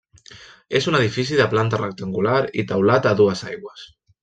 És 0.79 0.87
un 0.91 0.97
edifici 0.99 1.37
de 1.41 1.45
planta 1.51 1.81
rectangular 1.83 2.41
i 2.63 2.67
teulat 2.73 3.11
a 3.13 3.15
dues 3.23 3.47
aigües. 3.53 3.89